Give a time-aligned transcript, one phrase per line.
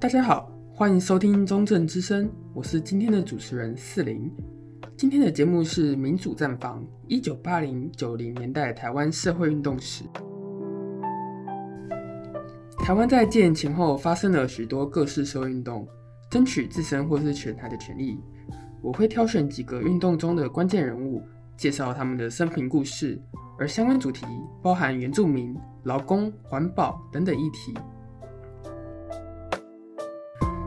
[0.00, 4.30] 大家好，欢迎收听中正之声，我是今天的主持人四零。
[4.96, 10.04] 今天的节目是民主战房一九八零九零年代台湾社会运动史。
[12.78, 15.84] 台湾在戒严前后发生了许多各式社会运动，
[16.30, 18.20] 争取自身或是全台的权利。
[18.80, 21.20] 我会挑选几个运动中的关键人物，
[21.56, 23.20] 介绍他们的生平故事，
[23.58, 24.24] 而相关主题
[24.62, 27.74] 包含原住民、劳工、环保等等议题。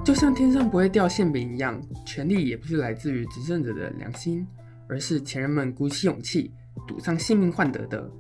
[0.04, 4.46] 就像天上不会掉馅饼一样，权力也不是来自于执政者的良心，
[4.88, 6.52] 而是前人们鼓起勇气、
[6.88, 8.12] 赌上性命换得的。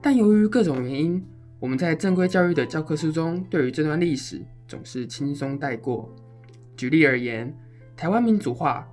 [0.00, 1.24] 但由于各种原因，
[1.58, 6.14] 我们在正规教育的教科书中，对于这段历史总是轻松带过。
[6.76, 7.54] 举例而言，
[7.96, 8.88] 台湾民主化。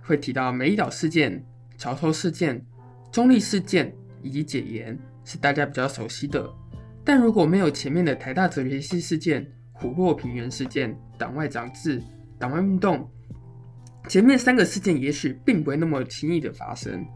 [0.00, 1.44] 会提到美岛事件、
[1.76, 2.64] 桥头事件、
[3.12, 6.50] 中立事件以及解严，是大家比较熟悉的。
[7.04, 9.46] 但如果没有前面的台大哲学系事件、
[9.80, 12.02] 虎落平原事件、党外长治、
[12.38, 13.08] 党外运动，
[14.08, 17.06] 前面三个事件也许并不会那么轻易的发生。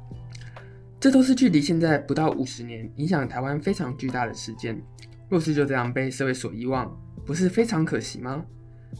[1.00, 4.80] 这都是距离现在不到五十年，影响台湾非常巨大的事件。
[5.28, 6.96] 若是就这样被社会所遗忘，
[7.26, 8.44] 不是非常可惜吗？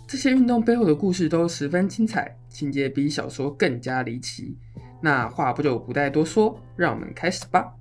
[0.08, 4.58] 这些运动背后的故事都十分精彩，情节比小说更加离奇。
[5.00, 7.72] 那话不就不再多说，让我们开始吧。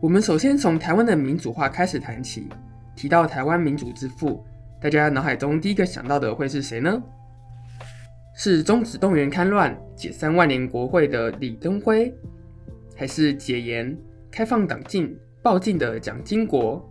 [0.00, 2.48] 我们首先从台湾的民主化开始谈起。
[2.94, 4.44] 提到台湾民主之父，
[4.80, 7.02] 大家脑海中第一个想到的会是谁呢？
[8.36, 12.12] 是终止动员戡乱、解散万年国会的李登辉，
[12.96, 13.96] 还是解严、
[14.30, 15.16] 开放党禁？
[15.42, 16.84] 报禁的蒋经国，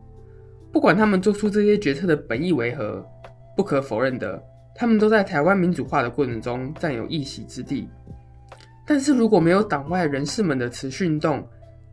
[0.72, 3.06] 不管他们做出这些决策的本意为何，
[3.56, 4.42] 不可否认的，
[4.74, 7.90] 他们都在台湾民主化的过程中占有一席之地。
[8.86, 11.46] 但是如果没有党外人士们的持续运动，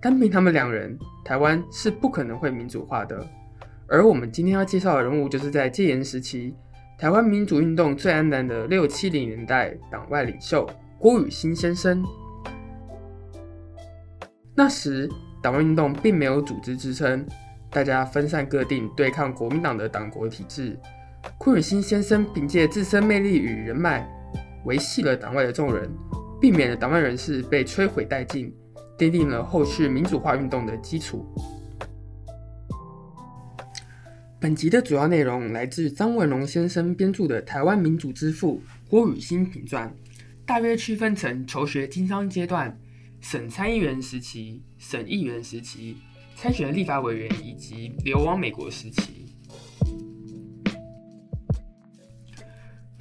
[0.05, 3.27] 单凭他们两人，台湾是不可能会民主化的。
[3.89, 6.55] 而我们今天要介绍的人物，就是在戒严时期，
[6.99, 12.05] 台湾民主运动最黯淡的六七零年代党外领袖郭雨新先生。
[14.55, 15.11] 那时，
[15.43, 17.27] 党外运动并没有组织支撑，
[17.71, 20.79] 大家分散各地对抗国民党的党国体制。
[21.39, 24.07] 郭雨新先生凭借自身魅力与人脉，
[24.67, 25.91] 维系了党外的众人，
[26.39, 28.55] 避免了党外人士被摧毁殆尽，
[28.99, 31.27] 奠定了后续民主化运动的基础。
[34.41, 39.89] 本集的主要内容来自张文荣先生编著的《台湾民主之父郭雨新评传》，
[40.45, 42.79] 大约区分成求学经商阶段。
[43.25, 45.97] 省参议员时期、省议员时期、
[46.37, 49.35] 参选立法委员以及流亡美国时期。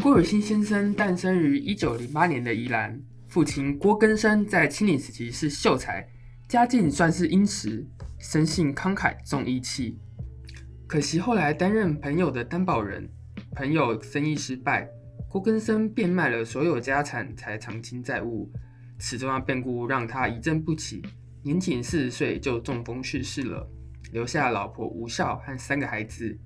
[0.01, 2.97] 郭雨新先生诞生于一九零八年的宜兰，
[3.33, 6.07] 父亲郭根生在青年时期是秀才，
[6.47, 7.83] 家境算是殷实，
[8.19, 9.97] 生性慷慨重义气。
[10.85, 13.09] 可惜后来担任朋友的担保人，
[13.55, 14.87] 朋友生意失败，
[15.27, 18.51] 郭根生变卖了所有家产才偿清债务。
[18.99, 21.01] 此重要变故让他一振不起，
[21.41, 23.67] 年仅四十岁就中风去世了，
[24.11, 26.37] 留下老婆吴笑和三个孩子。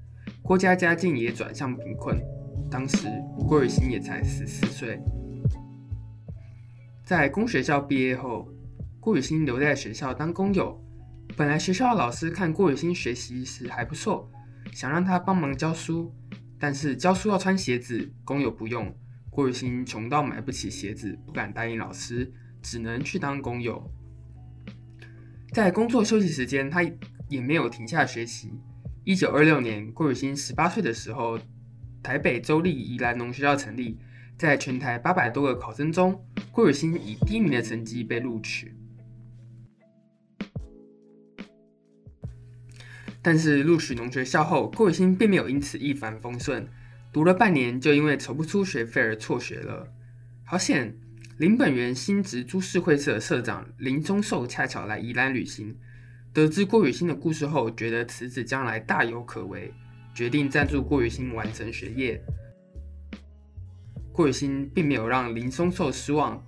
[0.41, 2.17] 郭家家境也转向贫困，
[2.71, 3.09] 当时
[3.45, 4.97] 郭雨欣也才十四岁。
[7.07, 8.51] 在公学校毕业后，
[8.99, 10.77] 郭雨欣留在学校当工友。
[11.37, 14.29] 本来学校老师看郭雨欣学习时还不错，
[14.73, 16.13] 想让他帮忙教书，
[16.59, 18.93] 但是教书要穿鞋子，工友不用。
[19.29, 22.29] 郭雨欣穷到买不起鞋子，不敢答应老师。
[22.61, 23.89] 只能去当工友，
[25.53, 26.83] 在工作休息时间，他
[27.29, 28.51] 也没有停下学习。
[29.05, 31.39] 一九二六年，郭雨欣十八岁的时候，
[32.03, 33.97] 台北州立宜兰农学校成立，
[34.37, 38.75] 在全台八百多个考生中，郭雨欣以第一名的成绩被录取。
[43.21, 46.67] 但是录取农学校后，郭雨欣并没有因此一帆风顺，
[47.11, 49.91] 读了半年就因为筹不出学费而辍学了。
[50.45, 50.95] 好险！
[51.39, 55.75] 林本源新竹株式会社社长林宗寿恰巧来宜兰旅行，
[56.31, 59.73] 得知郭雨欣的故事后，觉得此子将来大有可为，
[60.13, 62.21] 决定赞助郭雨欣完成学业。
[64.17, 66.43] 郭雨新并没有让林松寿失望，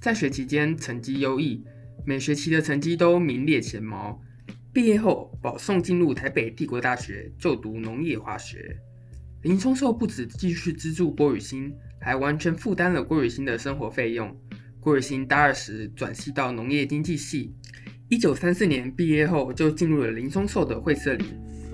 [0.00, 1.64] 在学期间成绩优异，
[2.06, 4.22] 每学期的成绩都名列前茅。
[4.72, 8.78] 毕业后保送进入台北帝国大学就读农业化学。
[9.42, 11.74] 林松寿不止继续资助郭雨新。
[12.00, 14.32] 还完全负担了郭雨新的生活费用。
[14.78, 17.52] 郭雨新大二时转系到农业经济系，
[18.08, 21.24] 一九三四年毕业后就进入了林松寿的会社里，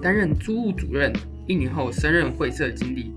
[0.01, 1.13] 担任租务主任。
[1.47, 3.13] 一年后升任会社经理。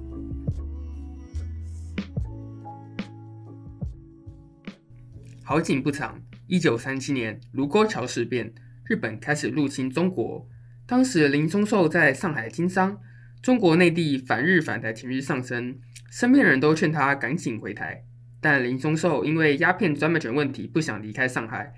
[5.50, 8.52] 好景不长，一九三七年卢沟桥事变，
[8.84, 10.46] 日本开始入侵中国，
[10.86, 13.00] 当时林松寿在上海经商，
[13.42, 15.80] 中国内地反日反台情绪上升，
[16.12, 18.04] 身边人都劝他赶紧回台，
[18.42, 21.74] 但林松寿因为鸦片专卖权问题不想离开上海，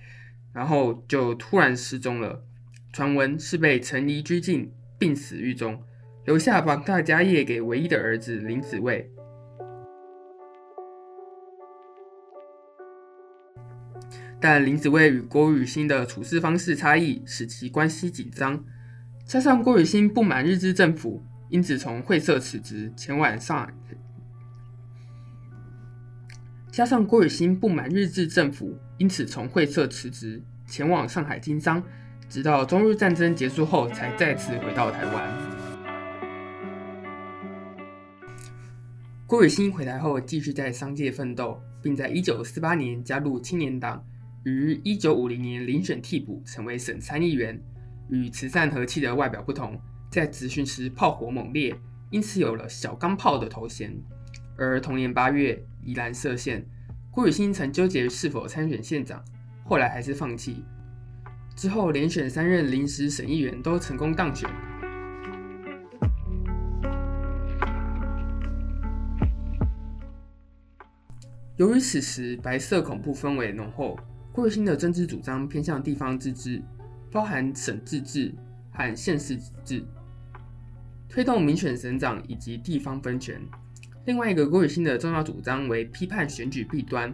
[0.51, 2.43] 然后就突然失踪了。
[2.91, 5.83] 传闻是被陈仪拘禁，病死狱中，
[6.25, 9.11] 留下庞大家业给唯一的儿子林子蔚。
[14.41, 18.63] 但林子蔚与郭雨欣的处事方式差异，使其关系紧张。
[19.25, 23.73] 加上郭雨欣不满日治政府，因此从会社辞职，前往上海。
[26.71, 31.83] 加上郭雨欣不满日治政府，因此从会社辞职，前往上海经商，
[32.29, 35.59] 直到中日战争结束后，才再次回到台湾。
[39.27, 44.03] 郭雨欣回台后，继续在商界奋斗，并在一九四八年加入青年党，
[44.49, 47.61] 于一九五零年遴选替补，成为省参议员。
[48.09, 49.79] 与慈善和气的外表不同，
[50.11, 51.75] 在质询时炮火猛烈，
[52.09, 53.95] 因此有了“小钢炮”的头衔。
[54.57, 56.65] 而同年八月，宜兰设县，
[57.11, 59.23] 郭雨欣曾纠结是否参选县长，
[59.63, 60.65] 后来还是放弃。
[61.55, 64.49] 之后连选三任临时省议员都成功当选。
[71.57, 73.99] 由于此时白色恐怖氛围浓厚，
[74.31, 76.61] 郭雨新的政治主张偏向地方自治。
[77.11, 78.31] 包含省自治
[78.71, 79.83] 和县市自治，
[81.07, 83.41] 推动民选省长以及地方分权。
[84.05, 87.11] 另外一个郭雨新的重要主张为批判选举弊端，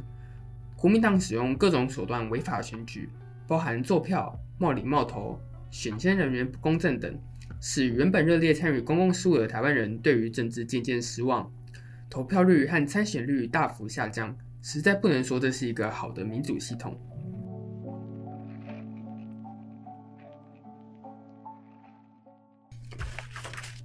[0.75, 3.09] 国民党使用各种手段违法选举，
[3.47, 5.39] 包含作票、冒领冒头、
[5.71, 7.17] 选监人员不公正等，
[7.61, 11.49] 使原本热烈参与公共事务的台湾人对于政治渐渐失望，
[12.09, 14.35] 投票率和参选率大幅下降，
[14.67, 16.99] 实在不能说这是一个好的民主系统。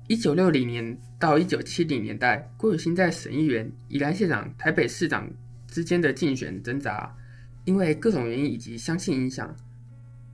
[0.08, 5.30] 一九六零年到一九七零年代，郭雨新在省议员、宜兰县长、台北市长
[5.68, 7.14] 之间的竞选挣扎，
[7.66, 9.54] 因为各种原因以及相信影响，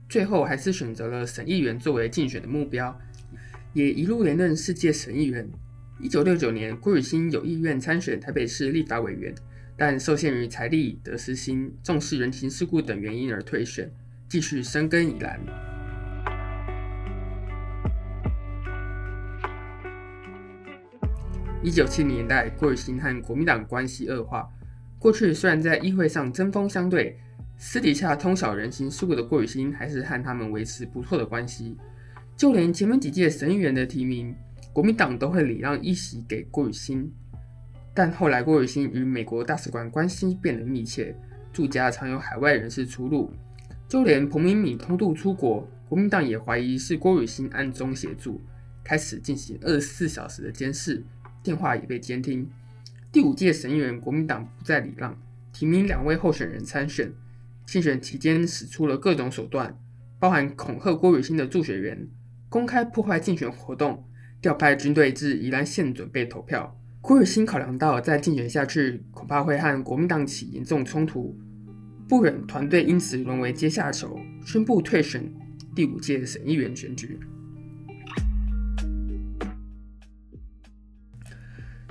[0.07, 2.97] 最后还是选择了省议员作为竞选的目标，
[3.73, 5.45] 也一路连任四届省议员。
[5.99, 9.35] 一九六九年，郭雨新有意愿参选台北市立法委员，
[9.79, 13.87] 但受限于财力、得失心、重视人情世故等原因而退选，
[14.27, 15.39] 继续深耕宜兰。
[21.61, 24.49] 一九七零年代，郭雨新和国民党关系恶化。
[24.97, 27.15] 过去虽然在议会上针锋相对，
[27.57, 31.77] 私底下通晓人情世故的郭雨新，还是和他们维持不错的关系。
[32.35, 34.35] 就连前面几届省议员的提名，
[34.73, 37.13] 国民党都会礼让一席给郭雨新。
[37.97, 41.15] 但后来，郭雨新与美国大使馆关系变得密切，
[41.51, 43.33] 住家常有海外人士出入。
[43.87, 48.39] 就连彭明敏偷渡出国，国民党也怀疑是郭雨新暗中协助，
[48.83, 51.03] 开始进行二十四小时的监视。
[51.41, 52.47] 电话也被监听。
[53.11, 55.19] 第五届省议员，国民党不再礼让，
[55.51, 57.11] 提名两位候选人参选。
[57.65, 59.75] 竞选期间，使出了各种手段，
[60.19, 62.07] 包含恐吓郭雨新的助选员，
[62.47, 64.05] 公开破坏竞选活动，
[64.39, 66.79] 调派军队至宜兰县准备投票。
[67.07, 71.33] 郭雨新考量到再竞选下去，恐怕会和国民党起严重冲突，
[72.05, 75.23] 不忍团队因此沦为阶下囚，宣布退选
[75.73, 77.17] 第五届省议员选举。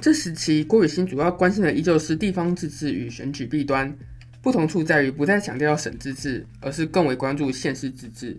[0.03, 3.97] 这时期，郭雨新主要关心的依旧是地方自治与选举弊端，
[4.43, 8.39] 不同处在于不再强调省自治，而是更为关注县市自治。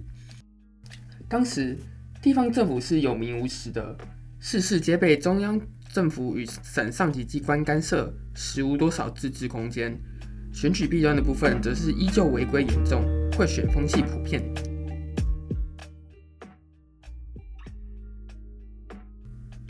[1.28, 1.76] 当时，
[2.22, 3.98] 地方政府是有名无实的，
[4.40, 5.60] 事事皆被中央
[5.91, 9.98] 政府与省上级机关干涉，实无多少自治空间。
[10.53, 13.03] 选举弊端的部分，则是依旧违规严重，
[13.34, 14.44] 贿选风气普遍。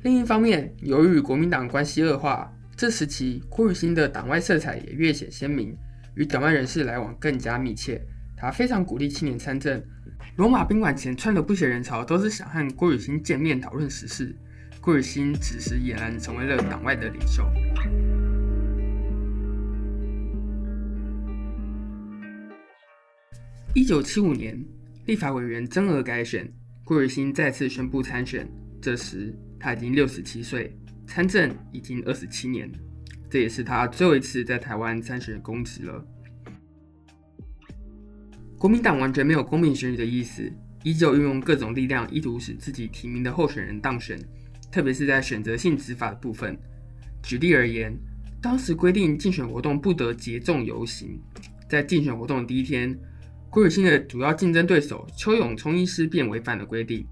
[0.03, 5.75] 另一方面，由于与国民党关系恶化，这时期郭雨新的党外色彩也越显鲜明，
[6.15, 8.01] 与党外人士来往更加密切。
[8.37, 9.83] 他非常鼓励青年参政，
[10.37, 14.33] 罗马宾馆前窜的不少人潮都是想和郭雨新见面讨论时事。
[14.87, 17.43] 郭雨新此时俨然成为了党外的领袖。
[23.75, 24.57] 一九七五年，
[25.05, 26.49] 立法委员增额改选，
[26.85, 28.49] 郭雨新再次宣布参选。
[28.81, 30.73] 这时，他已经六十七岁，
[31.05, 32.71] 参政已经二十七年，
[33.29, 36.07] 这也是他最后一次在台湾参选公职了。
[38.57, 40.49] 国民党完全没有公平选举的意思，
[40.83, 44.17] 依旧运用各种力量，意图使自己提名的候选人当选，
[44.71, 46.57] 特别是在选择性执法的部分。
[47.23, 47.97] 举例而言，
[48.41, 51.19] 当时规定竞选活动不得结众游行，
[51.69, 52.97] 在竞选活动的第一天，
[53.49, 57.05] 郭雨新的主要竞争对手邱永聪医师便违反了规定。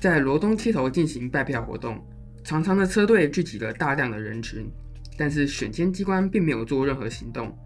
[0.00, 2.04] 在罗东街头进行拜票活动，
[2.44, 4.70] 长长的车队聚集了大量的人群，
[5.16, 7.56] 但是选监机关并没有做任何行动。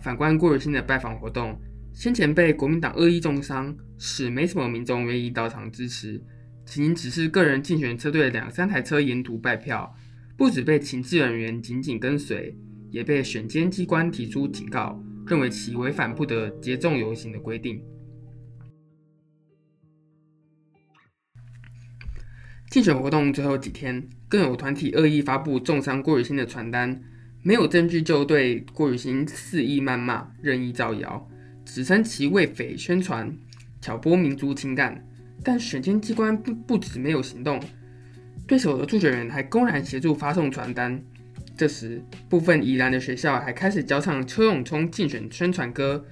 [0.00, 1.58] 反观郭雨新的拜访活动，
[1.92, 6.20] 先前被国民党恶意中伤，使没什么民众愿意到场支持，
[6.80, 9.94] 仅只是个人竞选车队两三台车沿途拜票，
[10.36, 12.56] 不止被情治人员紧紧跟随，
[12.90, 17.82] 也被选监机关提出警告，认为其违反不得结众游行的规定。
[22.70, 27.02] 竞选活动最后几天，更有团体恶意发布中伤郭雨新的传单。
[27.42, 31.28] 没有证据就对郭雨新肆意谩骂、任意造谣，
[31.66, 33.36] 指称其为匪宣传、
[33.80, 35.06] 挑拨民族情感。
[35.44, 37.60] 但选监机关不不止没有行动，
[38.46, 41.02] 对手的助选人还公然协助发送传单。
[41.56, 46.04] 这时，部分宜兰的学校还开始教唱邱永聪竞选宣传歌，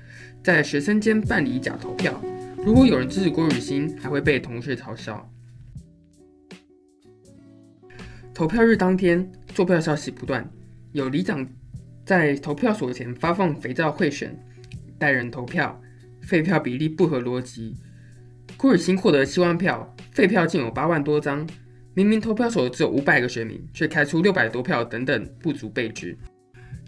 [0.42, 2.20] 在学生间办理假投票。
[2.58, 5.28] 如果有人支持郭雨新，还会被同学嘲笑。
[8.34, 10.48] 投票日当天，作票消息不断。
[10.92, 11.46] 有里长
[12.04, 14.38] 在投票所前发放肥皂贿选，
[14.98, 15.80] 带人投票，
[16.20, 17.76] 废票比例不合逻辑。
[18.60, 21.48] 郭雨新获得七万票，废票竟有八万多张。
[21.94, 26.18] 明明投票所只有五百个选民，却开出六百多票，等等不足备据。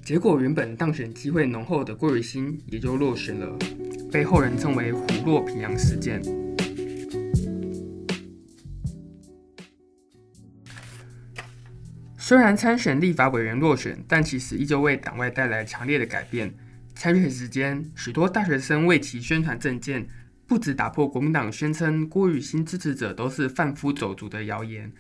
[0.05, 3.57] 结果原本当选机会浓厚的郭雨新也就落选了，
[4.13, 6.21] 被后人称为“虎落平阳事件”。
[12.19, 16.53] 虽然参选立法委员落选，但其实依旧为党外带来强烈的改变。
[16.95, 20.07] 参选时间，许多大学生为其宣传政见，
[20.53, 24.93] 不止打破国民党宣称郭雨新支持者都是贩夫走卒的谣言。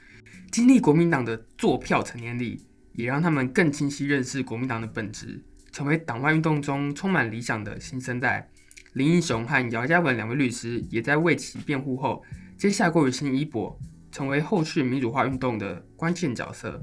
[0.50, 8.48] 经历国民党的坐票成年礼，也让他们更清晰认识国民党的本质，成为党外运动中充满理想的新生代。
[8.94, 12.24] 林英雄和姚嘉文两位律师也在为其辩护后，
[12.56, 13.78] 接下郭雨新衣钵，
[14.10, 16.80] 成为后续民主化运动的关键角色。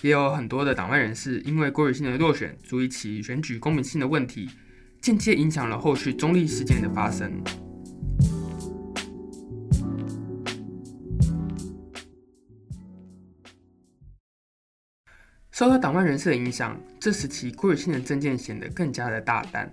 [0.00, 4.48] 也有很多的党外人士因为郭雨新的落选，足以其选举公平性的问题，
[5.02, 7.30] 间接影响了后续中立事件的发生。
[15.52, 19.70] 受到党外人士的影响，这时期郭雨新的政见显得更加的大胆，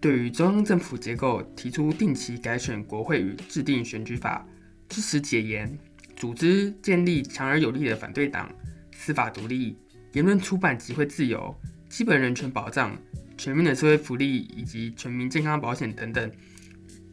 [0.00, 4.44] 对于中央政府结构提出定期改选国会与制定选举法，
[4.88, 5.78] 支持解严，
[6.16, 8.52] 组织建立强而有力的反对党。
[8.90, 9.78] 司法独立、
[10.14, 11.54] 言论出版集会自由、
[11.88, 12.98] 基本人权保障、
[13.36, 16.28] 全面的社会福利以及全民健康保险等等，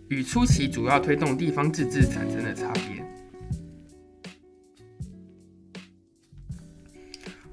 [0.09, 3.04] 与初期主要推动地方自治产生的差别。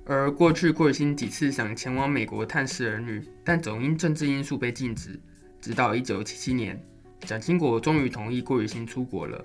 [0.04, 5.20] 而过去郭雨新几次想前往美国探视儿女，但总因政治因素被禁止。
[5.60, 6.82] 直到一九七七年，
[7.20, 9.44] 蒋经国终于同意郭雨新出国了。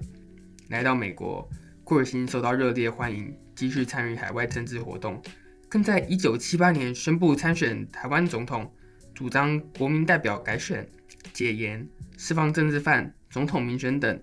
[0.69, 1.47] 来到美国，
[1.83, 3.33] 郭雨新受到热烈欢迎。
[3.55, 5.19] 继续参与海外政治活动，
[5.67, 8.71] 更在一九七八年宣布参选台湾总统，
[9.15, 10.87] 主张国民代表改选、
[11.33, 14.21] 解严、释放政治犯、总统民选等。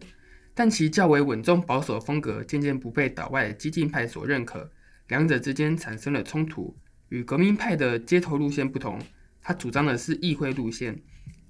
[0.55, 4.71] 但其较为稳重保守的风格渐渐不被岛外激进派所认可，
[5.09, 6.77] 两者之间产生了冲突。
[7.11, 8.99] 与革命派的街头路线不同，
[9.41, 11.01] 他主张的是议会路线，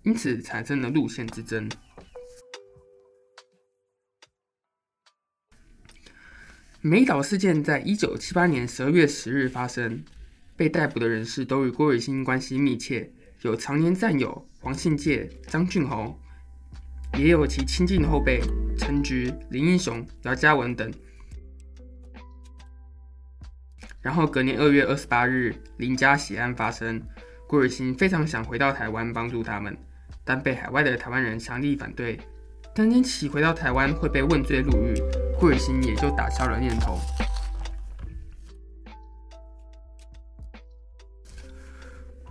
[0.03, 1.71] 因此产生了路线之争。
[6.83, 10.05] 美岛事件在一九七八年十二月十日发生，
[10.55, 16.19] 被逮捕的人士都与郭雨新关系密切，有常年战友黄信介、张俊宏，
[17.17, 18.43] 也有其亲近的后辈
[18.77, 20.93] 陈菊、林英雄、姚嘉文等。
[24.05, 27.01] 然后隔年二月二十八日，林家喜案发生，
[27.47, 29.75] 郭雨新非常想回到台湾帮助他们，
[30.23, 32.21] 但被海外的台湾人强力反对。
[32.75, 34.95] 担心其回到台湾会被问罪入狱，
[35.41, 36.99] 郭雨新也就打消了念头。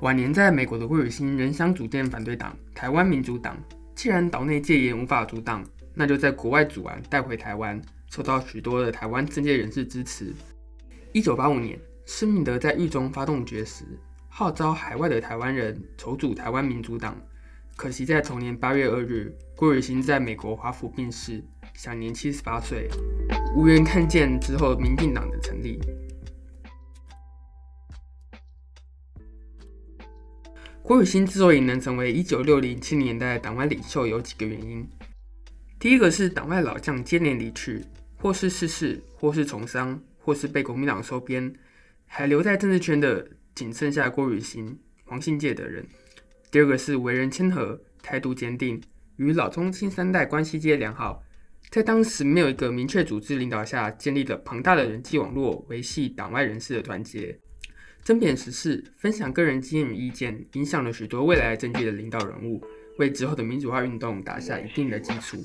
[0.01, 3.58] 晚年在美国的郭雨新仍想组建反对党台湾民主党。
[3.96, 5.65] 既然岛内戒严无法阻挡，
[5.96, 10.32] 那就在国外组完带回台湾，受到许多的台湾政界人士支持。
[11.13, 13.86] 一九八五年，施明德在狱中发动绝食，
[14.29, 17.15] 号召海外的台湾人筹组台湾民主党。
[17.75, 21.43] 可惜在同年八月二日，郭雨新在美国华府病逝，
[21.75, 22.89] 享年七十八岁，
[23.55, 25.79] 无缘看见之后民进党的成立。
[30.82, 34.89] 郭雨新之所以能成为一九六零七零年代的党外领袖，有几个原因。
[35.77, 37.86] 第一个是党外老将接连离去，
[38.17, 41.53] 或是逝世，或是从商，或是被国民党收编，
[42.06, 45.86] 还留在政治圈的仅剩下郭雨欣、黄信介等人。
[46.50, 48.82] 第二个是为人谦和，态度坚定，
[49.18, 51.22] 与老中青三代关系皆良好，
[51.70, 57.38] 在当时没有一个明确组织领导下，建立了庞大的人际网络，维系党外人士的团结，
[58.03, 62.63] 争辩时事，分享个人经验与意见，影响了许多未来政界的领导人物，
[62.98, 65.38] 为之后的民主化运动打下一定的基础。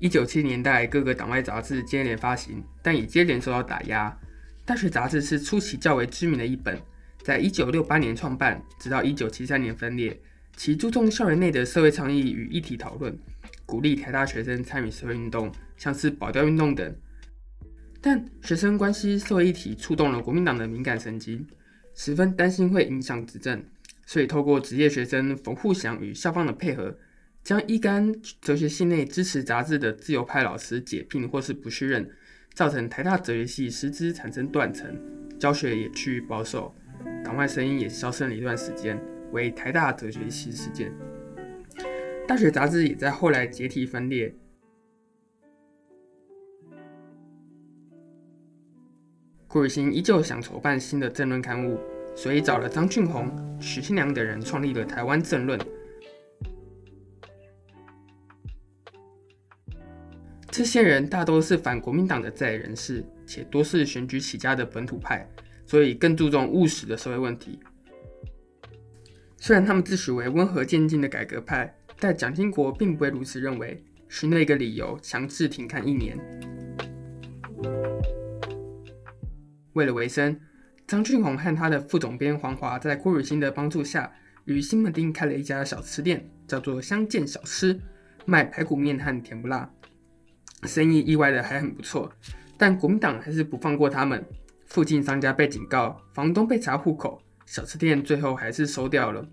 [0.00, 4.18] 一九七零年代，各个党外杂志接连发行，但也接连受到打压。
[4.64, 6.80] 大学杂志是初期较为知名的一本，
[7.22, 10.18] 在一九六八年创办，直到一九七三年分裂。
[10.56, 13.14] 其注重校园内的社会倡议与议题讨论，
[13.66, 16.96] 鼓励台大学生参与社会运动，像是保钓运动等。
[18.00, 21.46] 但学生关系社会议题触动了国民党的敏感神经，
[21.94, 23.62] 十分担心会影响执政，
[24.06, 26.96] 所以透过职业学生冯沪祥与校方的配合。
[27.42, 32.08] 将一干哲学系内支持杂志的自由派老师解聘或是不续任，
[32.54, 34.94] 造成台大哲学系师资产生断层，
[35.38, 36.74] 教学也趋于保守，
[37.24, 39.00] 党外声音也消声了一段时间，
[39.32, 40.92] 为台大哲学系事件。
[42.28, 44.32] 大学杂志也在后来解体分裂。
[49.48, 51.80] 顾尔新依旧想筹办新的政论刊物，
[52.14, 55.58] 所以找了张俊宏、许信良等人创立了台湾政论。
[60.50, 65.24] 这些人大多是反国民党的在野人士，且多是选举起家的本土派，
[65.64, 67.60] 所以更注重务实的社会问题。
[69.36, 76.18] 虽然他们自诩为温和渐进的改革派，但蒋经国并不会如此认为，是那个理由强制停刊一年。
[79.74, 80.38] 为了维生，
[80.84, 84.12] 张俊宏和他的副总编黄华在郭汝新的帮助下，
[84.46, 87.78] 于西门町开了一家小吃店，叫做相见小吃，
[88.26, 89.70] 卖排骨面和甜不辣。
[90.64, 92.12] 生意意外的还很不错，
[92.58, 94.24] 但国民党还是不放过他们。
[94.66, 99.26] 附近商家被警告，房东被查户口，小吃店最后还是收掉了。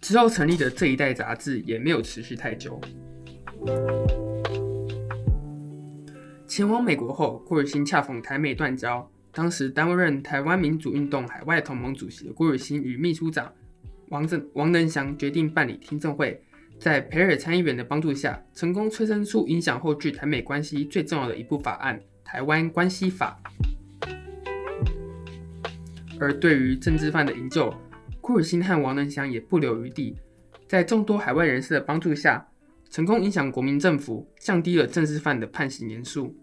[0.00, 2.80] 之后成立的这一代杂志也没有持续太久。
[6.48, 13.52] 前往美国后，郭尔新恰逢台美断交，当时担任台湾民主运动海外同盟主席的郭尔新与秘书长
[14.08, 16.42] 王正王能祥决定办理听证会。
[16.78, 23.40] 在裴尔参议员的帮助下，成功催生出影响后续台美关系最重要的一部法案《台湾关系法》。
[26.20, 27.74] 而对于政治犯的营救，
[28.20, 30.16] 库尔辛和王能祥也不留余地，
[30.68, 32.46] 在众多海外人士的帮助下，
[32.90, 36.36] 成功影响国民政府，降低了政治犯的判刑年数。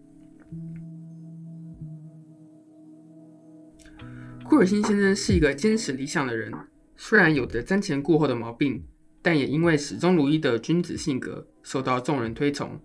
[4.44, 6.52] 库尔辛先生是一个坚持理想的人，
[6.96, 8.84] 虽然有着瞻前顾后的毛病。
[9.24, 12.78] 但也因为始终如一的君子性格，受到众人推崇。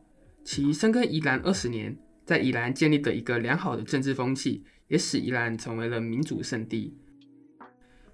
[0.46, 1.94] 其深耕宜兰二十年，
[2.26, 6.96] 在宜兰建立的一个良好的政治风气，也使宜兰成为了民主圣地。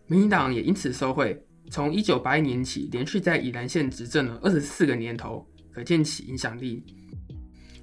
[0.08, 6.84] 民进党也因此受惠，从一九八一年起，连续在宜兰县执政了二十四个年头，可见其影响力。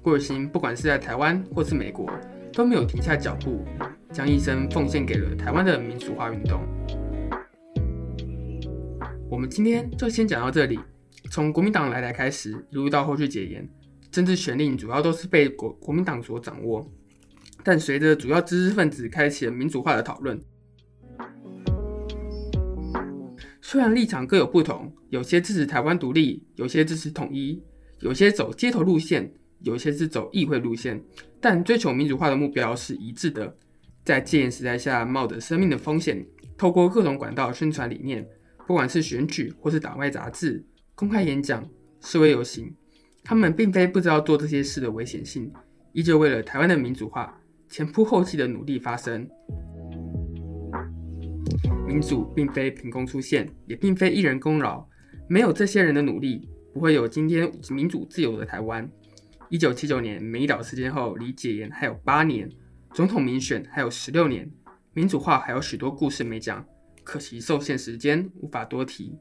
[0.01, 2.11] 郭尔新不管是在台湾或是美国，
[2.51, 3.63] 都没有停下脚步，
[4.11, 6.61] 将一生奉献给了台湾的民主化运动。
[9.29, 10.79] 我们今天就先讲到这里。
[11.31, 13.67] 从国民党来台开始，一路到后续解严，
[14.11, 16.87] 政治权力主要都是被国国民党所掌握。
[17.63, 20.39] 但随着主要知识分子开启了民主化的讨论，
[23.61, 27.63] 虽然立场各有不同，有些支持台湾独立，有些支持统一，
[28.01, 31.01] 有些走街头路线，有些是走议会路线，
[31.39, 33.55] 但追求民主化的目标是一致的。
[34.03, 36.23] 在戒严时代下，冒着生命的风险，
[36.57, 38.27] 透过各种管道宣传理念。
[38.65, 41.67] 不管是选举或是党外杂志、公开演讲、
[42.01, 42.73] 示威游行，
[43.23, 45.51] 他们并非不知道做这些事的危险性，
[45.91, 47.37] 依旧为了台湾的民主化
[47.69, 49.27] 前仆后继的努力发声。
[51.85, 54.87] 民主并非凭空出现，也并非一人功劳，
[55.27, 58.89] 没有这些人的努力，不会有今天民主自由的台湾。
[59.49, 62.49] 一九七九年美岛事件后，离解严还有八年，
[62.93, 64.49] 总统民选还有十六年，
[64.93, 66.65] 民主化还有许多故事没讲。
[67.03, 69.17] 可惜受限时间，无法多提。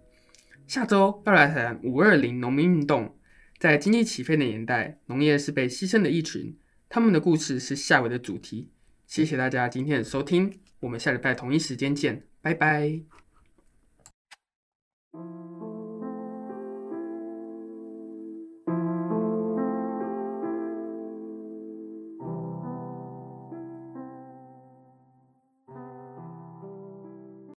[0.66, 3.16] 下周要来谈五二零农民运动，
[3.58, 6.56] 在经济起飞的年代，农业是被牺牲的一群，
[6.88, 8.70] 他们的故事是下回的主题。
[9.06, 13.21] 谢谢大家今天的收听，我们下礼拜同一时间见，拜拜。